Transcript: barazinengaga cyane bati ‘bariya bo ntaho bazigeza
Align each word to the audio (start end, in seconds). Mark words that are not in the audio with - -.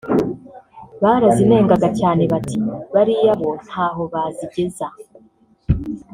barazinengaga 1.03 1.89
cyane 1.99 2.23
bati 2.31 2.57
‘bariya 2.93 3.33
bo 3.39 3.49
ntaho 3.65 4.01
bazigeza 4.13 4.87